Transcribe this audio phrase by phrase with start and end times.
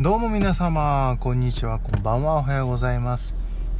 [0.00, 3.34] どうも皆様、こんにちは、こんばんは、おはようございます。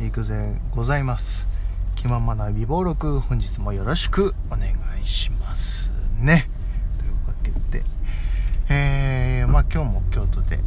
[0.05, 1.47] いくぜございます。
[1.95, 6.51] 気ままな美貌録、本日もよろしくお願いしますね。
[6.99, 7.85] というわけで、
[8.69, 10.59] えー、まあ今日も京都で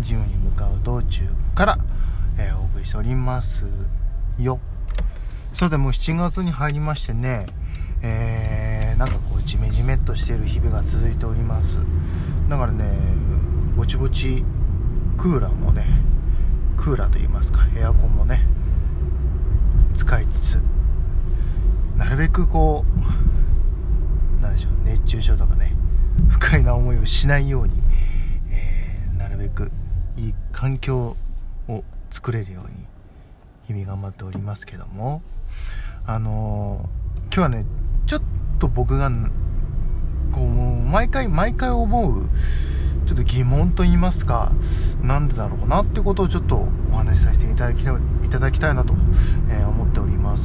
[0.00, 1.20] ジムに向かう道中
[1.54, 1.78] から、
[2.38, 3.64] えーお送りしております
[4.38, 4.58] よ。
[5.52, 7.44] さてもう7月に入りましてね、
[8.00, 11.78] えー、なんかこうジメジメっとしている日々が続いております
[12.48, 12.96] だからね
[13.76, 14.44] ぼちぼち
[15.18, 15.84] クーラーもね
[16.76, 18.46] クーラーと言いますかエアコンもね
[19.96, 20.62] 使いつつ
[21.96, 22.84] なるべくこ
[24.38, 25.74] うなんでしょう熱中症とかね
[26.28, 27.74] 不快な思いをしないように、
[28.52, 29.72] えーなるべく
[30.16, 31.16] いい環境
[31.68, 32.86] を作れるように
[33.66, 35.20] 日々頑張っておりますけども
[36.06, 37.66] あのー今日はね
[38.06, 38.22] ちょっ
[38.60, 39.10] と僕が
[40.32, 42.28] こうもう毎回毎回思う
[43.08, 44.52] ちょっと疑問と言いますか
[45.02, 48.92] なんでだろうなってことをちょっとお話しさせていただきたいただきたいなと、
[49.48, 50.42] えー思っております。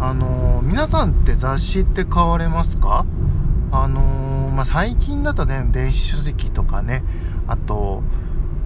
[0.00, 3.04] あのー皆さんって雑誌って買われますか？
[3.72, 7.04] あのーまあ、最近だとね電子書籍とかね
[7.46, 8.02] あと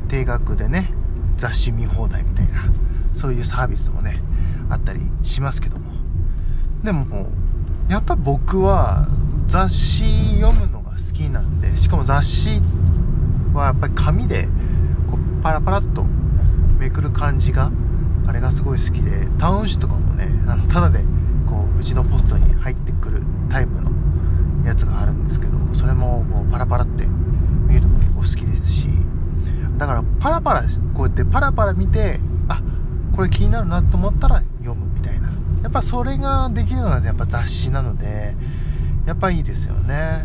[0.06, 0.92] 定額でね
[1.36, 2.52] 雑誌見放題みたいな
[3.12, 4.22] そういうサービスもね
[4.68, 5.90] あったりしますけども。
[6.84, 7.22] でもも
[7.88, 9.08] うやっぱ僕は
[9.48, 12.79] 雑誌読むのが好きなんでしかも雑誌って
[13.60, 14.48] はやっぱり紙で
[15.10, 16.04] こうパラパラっと
[16.78, 17.70] めくる感じが
[18.26, 21.00] あれがすごい好きでタウン誌とかもねあのただで
[21.46, 23.90] こううちのポストに入ってくるタイプの
[24.64, 27.06] やつがあるんですけどそれもこうパラパラって
[27.66, 28.88] 見るのも結構好きですし
[29.78, 30.62] だからパラパラ
[30.94, 32.60] こうやってパラパラ見てあ
[33.14, 35.30] これ気になるなと思ったら読むみたいな。
[35.62, 38.34] やっぱそれができるのがやっぱ雑誌なので
[39.06, 40.24] やっぱいいですよね、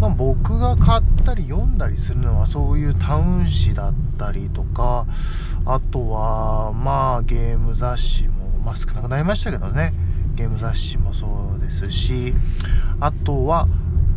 [0.00, 5.06] まあ、僕が買ったり読んだりするのはそういうタウン誌だったりとか
[5.66, 9.92] あとはまあゲーム雑誌も、まあ、少なくなりましたけどね。
[10.34, 11.26] ゲーム雑誌もそ
[11.58, 12.32] うですし
[12.98, 13.66] あとは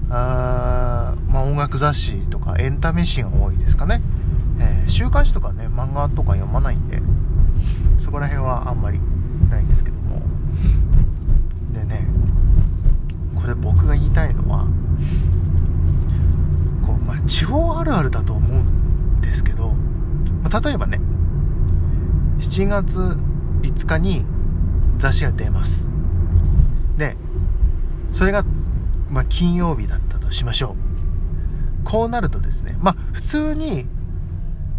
[0.10, 4.02] あまあ、音楽雑誌とかエンタメ誌が多いですかね、
[4.60, 7.02] えー週刊誌とかね漫画とか読まないんで
[8.00, 9.00] そこら辺はあんまり
[9.50, 10.22] ないんですけども。
[11.74, 12.08] でね
[13.36, 14.68] これ僕が言いたいのは、
[17.44, 19.68] 地方あるあるだと思うんですけど、
[20.44, 21.02] まあ例えばね
[22.40, 24.24] 7月5日に
[24.98, 25.90] 雑誌が出ます。
[26.96, 27.18] で
[28.14, 28.46] それが、
[29.10, 30.78] まあ、金曜日だったとしましょ
[31.82, 31.84] う。
[31.84, 33.88] こうなるとですねまあ普通に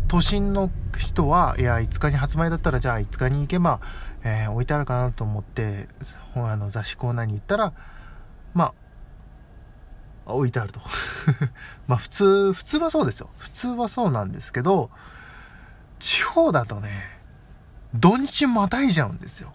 [0.08, 3.82] 都心の人はいや5日に発売だったらじゃあ5日に行けば、
[4.22, 5.86] えー置いてあるかなと思って
[6.34, 7.74] あの雑誌コーナーに行ったら
[8.54, 8.74] まあ
[10.26, 10.80] 置いてあると。
[11.86, 13.28] まあ普通普通はそうですよ。
[13.38, 14.90] 普通はそうなんですけど
[15.98, 16.90] 地方だとね
[17.94, 19.52] 土日またいじゃうんですよ。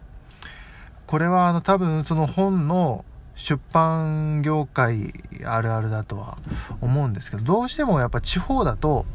[1.07, 3.03] これはあの多分その本の
[3.35, 5.13] 出版業界
[5.45, 6.37] あるあるだとは
[6.81, 9.05] 思うんですけどどうしてもやっぱ地方だと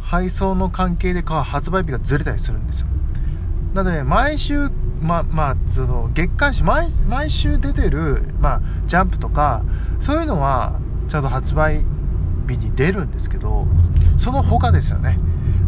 [0.00, 2.86] 配送の関係でか発売日がずれたりするんですよ。
[3.74, 9.64] なので毎週ままあその月刊誌毎毎週出てる、まあ、ジャンプとか
[10.00, 10.78] そういうのは
[11.08, 11.84] ちゃんと発売
[12.48, 13.66] 日に出るんですけど
[14.18, 15.18] その他ですよね。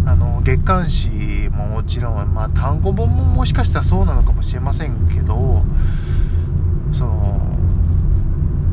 [0.06, 1.08] あの月刊誌
[1.50, 5.62] ももちろん、まあ、単行本ももしかしたらそうなのかもしれませんけど
[6.92, 7.56] その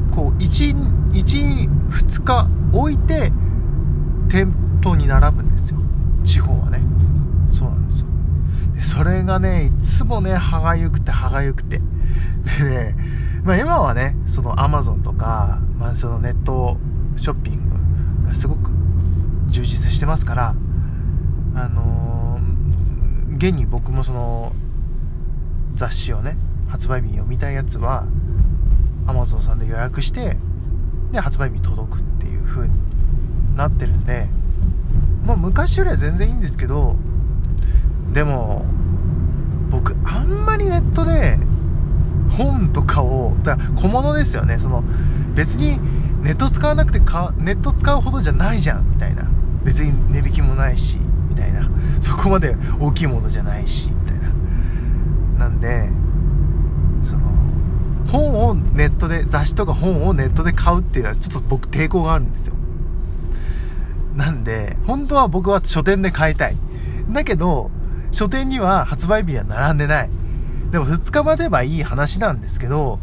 [0.10, 0.74] こう12
[1.12, 1.70] 日
[2.74, 3.32] 置いて
[4.30, 5.80] 店頭に並ぶんですよ。
[6.24, 6.77] 地方はね。
[8.78, 11.82] でそれがねいつもね歯がゆくて歯がゆくて。
[12.60, 12.96] でね、
[13.44, 16.78] まあ、今はねそのアマゾンとか、まあ、そのネット
[17.18, 17.70] ショッピン
[18.22, 18.72] グがすごく
[19.48, 20.56] 充実してますから
[21.56, 22.18] あのー
[23.38, 24.52] 現に僕もその
[25.76, 28.08] 雑誌をね発売日に読みたいやつは
[29.06, 30.38] アマゾンさんで予約して
[31.12, 32.74] で発売日に届くっていう風に
[33.56, 34.28] なってるんで
[35.26, 36.96] まあ昔よりは全然いいんですけど
[38.14, 38.66] でも
[39.70, 41.38] 僕あんまりネットで
[42.38, 44.60] 本とかをだか小物ですよね。
[44.60, 44.84] その
[45.36, 45.80] 別に
[46.22, 48.90] ネット使わなくてかネット使うほどじゃないじゃん。
[48.92, 49.28] みたいな。
[49.64, 50.98] 別に値引きもないし
[51.30, 51.70] みたいな。
[52.00, 54.30] そこまで大きいものじゃないしみたいな。
[55.40, 55.90] なんで
[57.04, 57.22] その
[58.08, 62.56] 本をネットで雑誌とか本をネットで買うっていうのはちょっと僕抵抗があるんですよ。
[64.16, 66.56] なんで本当は僕は書店で買いたい。
[67.12, 67.72] だけど
[68.18, 70.10] 書店には発売日は並んでない
[70.72, 72.98] でも2日待てばいい話なんですけど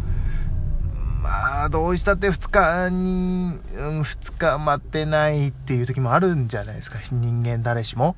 [1.23, 8.15] まあ、どうしたって2日に、2日待ってないっていう時もあるんじゃないですか、人間誰しも。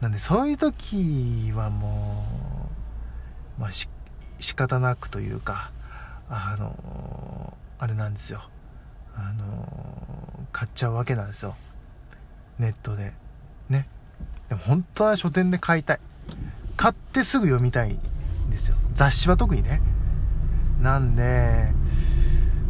[0.00, 2.24] なんで、そういう時はも
[3.58, 3.88] う、まあ、し、
[4.40, 5.70] 仕方なくというか、
[6.28, 8.42] あの、あれなんですよ。
[9.14, 11.54] あの、買っちゃうわけなんですよ。
[12.58, 13.12] ネットで。
[13.68, 13.86] ね。
[14.50, 16.00] でも本当は書店で買いたい。
[16.76, 18.76] 買ってすぐ読みたいんですよ。
[18.94, 19.80] 雑誌は特にね。
[20.82, 21.68] なんで、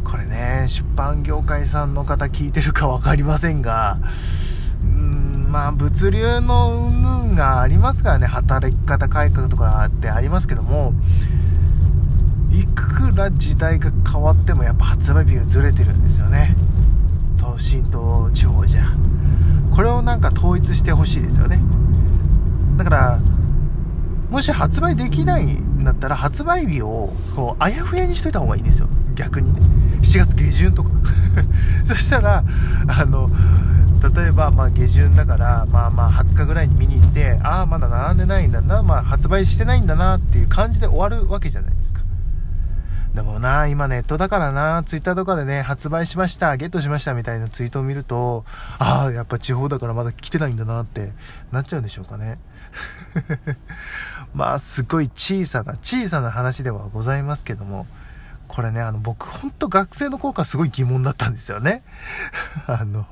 [0.03, 3.97] これね、出版業界さんの方聞いてるか分かりませんが、
[4.83, 10.93] うーん、まあ、物流の云々がありますからね、働き方改革とかってありますけども、
[12.51, 16.55] いくら時代が変わってもやっぱ発売日がずれてるんですよね。
[17.39, 18.83] 都心と地方じゃ。
[19.81, 21.59] これをなんか統一してほしいですよね。
[22.77, 23.19] だから、
[24.29, 28.87] もし発売できないんだったら発売日をこうあやふやにしといた方がいいんですよ。
[29.15, 29.59] 逆にね。
[30.03, 30.91] 7月下旬とか。
[31.83, 32.43] そしたら
[32.89, 33.27] あの
[34.15, 42.01] 例えばまあ下旬だからまあまあ20日ぐらいに見に行ってああまだ並んでないんだなまあ発売してないんだなっていう感じで終わるわけじゃないですか。
[43.13, 48.45] でもな今ネットだからなツイッターとかでね発売しましたゲットしましたみたいなツイートを見ると
[48.79, 51.11] ああやっぱ地方だからまだ来てないんだなって
[51.51, 52.39] なっちゃうんでしょうかね。
[54.33, 57.85] まあすごい小さな小さな話ではございますけども
[58.47, 61.83] これねあの僕ほんと学生の頃からすごい疑問だったんですよね。
[62.65, 63.05] あの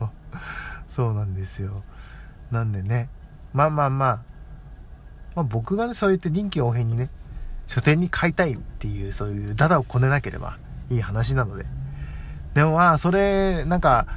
[0.88, 1.84] そうなんですよ。
[2.52, 3.10] なんでね
[3.52, 4.20] まあまあまあ、
[5.36, 7.10] まあ、僕がねそうやって臨機応変にね
[7.70, 10.58] 書店に買いたいっていうそういうダダをこねなければ
[10.90, 11.66] いい話なので。
[12.56, 14.08] でもまあそれなんか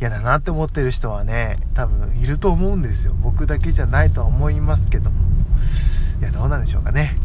[0.00, 3.14] 嫌だなって思ってる人はね多分いると思うんですよ。
[3.22, 5.20] 僕だけじゃないとは思いますけども。
[6.20, 7.16] いやどうなんでしょうかね。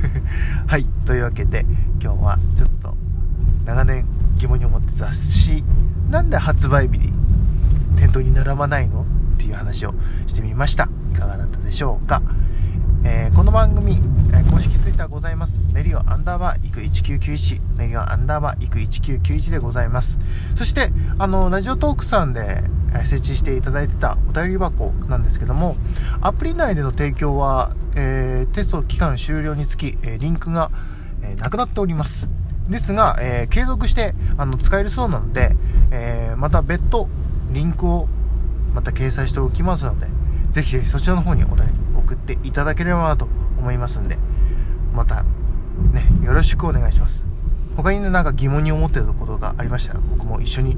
[0.66, 1.66] はいというわけで
[2.02, 2.96] 今日はちょっと
[3.66, 5.62] 長年疑問に思って雑誌
[6.08, 7.12] なんで発売日に
[7.96, 9.04] 店頭に並ばないのっ
[9.36, 9.94] ていう話を
[10.26, 10.88] してみました。
[11.12, 12.22] いかがだったでしょうか。
[13.04, 15.58] えー、この番組、えー、公式ツイッターございます。
[15.72, 20.18] ネリオアンダーバーイク1991、ネリオアンダーバーイク1991でございます。
[20.54, 22.62] そして、あの、ラジオトークさんで、
[22.94, 25.76] え、設置していただいてたお便り箱なんですけども、
[26.20, 30.70] アプリ内での提供は、えテスト期間終了につき、えリンクが、
[31.22, 32.28] えなくなっております。
[32.68, 35.56] ですが、え継続してあの使えるそうなので、
[35.90, 37.08] えまた別途
[37.52, 38.08] リンクを
[38.74, 40.06] また掲載しておきますので、
[40.52, 41.62] ぜひぜひそちらの方にお便り
[41.96, 44.18] 送っていただければなと思いますんで、
[44.94, 45.22] また、
[45.92, 47.24] ね、よろしくお願いします。
[47.76, 50.76] 他にね、なんか疑問に思ってることがありましたら、僕も一緒に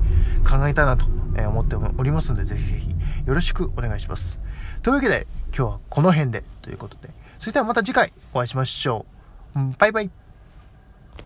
[0.48, 1.06] 考えたいなと
[1.48, 2.90] 思っておりますので、ぜひぜひ
[3.26, 4.38] よろしくお願いします。
[4.82, 9.06] というわけで、今日はこの辺でということで、それではまた次回お会いしましょ
[9.56, 9.60] う。
[9.78, 10.10] バイバイ。